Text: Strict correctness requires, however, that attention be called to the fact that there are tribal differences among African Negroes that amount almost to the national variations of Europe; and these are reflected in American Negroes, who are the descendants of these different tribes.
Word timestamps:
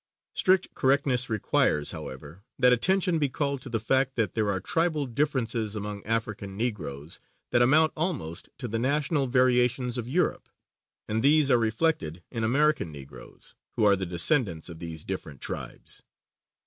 Strict 0.33 0.73
correctness 0.73 1.29
requires, 1.29 1.91
however, 1.91 2.43
that 2.57 2.73
attention 2.73 3.19
be 3.19 3.29
called 3.29 3.61
to 3.61 3.69
the 3.69 3.79
fact 3.79 4.15
that 4.15 4.33
there 4.33 4.49
are 4.49 4.59
tribal 4.59 5.05
differences 5.05 5.75
among 5.75 6.03
African 6.07 6.57
Negroes 6.57 7.19
that 7.51 7.61
amount 7.61 7.93
almost 7.95 8.49
to 8.57 8.67
the 8.67 8.79
national 8.79 9.27
variations 9.27 9.99
of 9.99 10.09
Europe; 10.09 10.49
and 11.07 11.21
these 11.21 11.51
are 11.51 11.59
reflected 11.59 12.23
in 12.31 12.43
American 12.43 12.91
Negroes, 12.91 13.53
who 13.73 13.83
are 13.83 13.95
the 13.95 14.07
descendants 14.07 14.69
of 14.69 14.79
these 14.79 15.03
different 15.03 15.39
tribes. 15.39 16.01